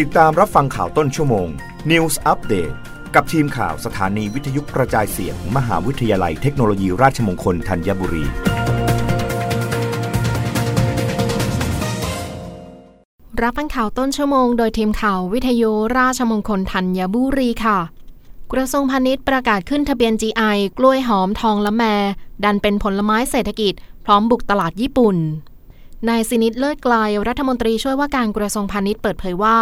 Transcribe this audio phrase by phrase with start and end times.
[0.00, 1.48] ติดตามรับฟังข่าวต้นชั่วโมง
[1.90, 2.74] News Update
[3.14, 8.24] กับทีมข่าวสถานีวิทยุกระจายเสียงมมหาวิทยาลัยเทคโนโลยีราชมงคลธัญบุรี
[13.42, 17.78] รับฟังข่าวต้นชั่วโมง โดยทีมข่าววิทยุราชมงคลธัญบุรีค่ะ
[18.52, 21.82] กระทรวงพาณิชย์ประกาศขึ้นทะเบียน GI กล้วยหอมทองละแม
[22.44, 23.74] ดันเป็นผลไม้เศรษฐกิจ
[24.04, 25.18] พร้อมบุกตลาดญี่ปุ่น
[26.08, 26.94] นายสินิตเลิศไกล
[27.28, 29.58] รัฐมนตรีช่วยว่าการกระทรวงพาณิชย์เปิดเผยว่า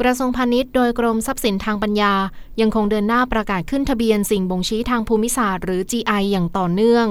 [0.00, 2.12] กระทรวงพาณิชย์โดยกรมทรัพย์สินทางปัญญา
[2.60, 7.06] ยังคงเดินหน้าประกาศขึ้นทะเบียนสิ่งบ่งชี้ทางภูมิศาสตร์หรือ GI อย่างต่อเนื่อง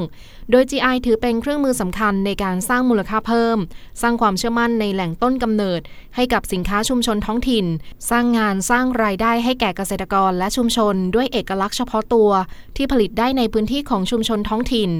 [0.52, 3.58] โดย GI ถือเป็นเครื่องมือสำคัญในการสร้างมูลค่าเพิ่ม
[4.02, 5.81] สร้างความเชื่อมั่นในแหล่งต้นกำเนิด
[6.16, 7.66] ให้กับสินค้าชุมชนท้องถิ่น
[8.09, 12.30] สร้างงานสร้างรายได้ให้แก่เกษตรกรและชุมชน ด้วยเอกลักษณ์เฉพาะตัว
[12.75, 14.91] ที่ผลิตได้ในพื้นที่ของชุมชนท้องถิ่น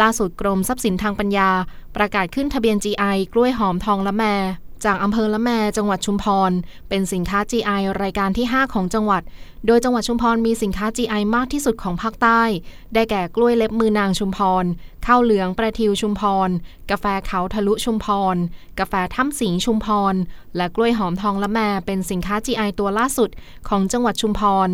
[0.00, 1.50] ล่าสุดกรมทรัพย์สินทางปัญญา
[1.96, 4.24] ประกาศขึ้นทะเบียน GI กล้วยหอมทองละแม
[4.86, 6.52] จากอำเภอละแมจังหวัดชุมพร
[6.88, 9.22] เป็นสินค้า GI รายการที่ 5 ของจังหวัด
[9.66, 12.42] โดยจังหวัดชุมพรมีสินค้า GI มากที่สุดของภาคใต้
[12.94, 14.64] ได้แก่กล้วยเล็บมือนางชุมพร
[15.06, 16.48] ข้าวเหลืองประทิวชุมพร
[16.90, 18.36] กาแฟเขาทะลุชุมพร
[18.78, 20.14] กาแฟถ้ำสิงชุมพร
[20.56, 23.30] และกล้วยหอมทองละแมเป็นสินค้า GI ตัวล่าสุด
[23.68, 24.68] ของจังหวัดชุมพร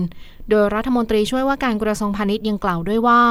[0.51, 3.23] โดยรัฐมนตรีช่วยว่าการกระทรวงพาณิชย์ยังกล่าวด้วยว่า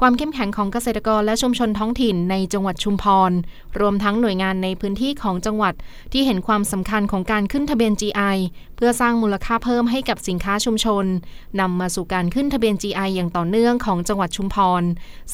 [0.00, 3.32] ความเข้มแข็งของเกษตรกรและชุมชนท้องถิ่นในจังหวัดชุมพร
[3.80, 5.74] รวมทั้งหน่วยงานในพื้นที่ของจังหวัด
[6.12, 8.36] ที่เห็นความสำคัญของการขึ้นทะเบียน GI
[8.76, 11.04] เพื่อสร้างมูลค่าเพิ่มให้กับสินค้าชุมชน
[11.60, 14.82] นำมาสู่การขึ้นทะเบียน GI อย่างต่อเนื่องของจังหวัดชุมพร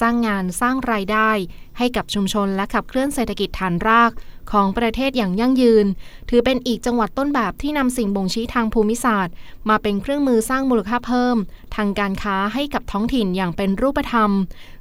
[0.01, 1.31] สร้างงานสร้างรายได้
[1.81, 4.13] ให้กับชุมชนและขับเคลื่อนเศรษฐกิจฐานราก
[4.53, 5.87] ของประเทศอย่างยั่งยืน
[6.31, 9.35] ถือเป็นอีกจังหวัดต้นแบบที่นำสิ่งบ่งชี้ทางภูมิศาสตร์
[9.69, 11.37] มาเป็นเครื่องมือสร้างมูลค่าเพิ่ม
[11.77, 14.31] ทางการค้าให้กับท้องถิ่นอย่างเป็นรูปธรรม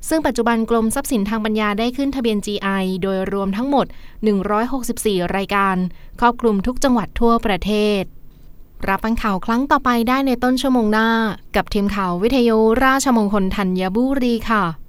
[0.10, 3.86] ซึ่งปัจจุบันกรมทรัพย์สินทางปัญญาได้ขึ้นทะเบียน GI โดยรวมทั้งหมด
[4.60, 5.76] 164 รายการ
[6.20, 8.04] ครอบคลุมทุกจังหวัดทั่วประเทศ
[8.88, 11.10] รับฟังข่าวครั้งต่อไปได้ในต้นชั่วโมงหน้า
[11.56, 14.89] กับทีมข่าววิทยุราชมงคลธัญบุรีค่ะ